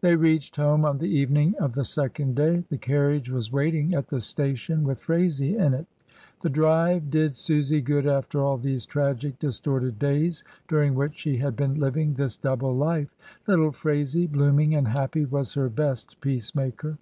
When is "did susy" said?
7.10-7.80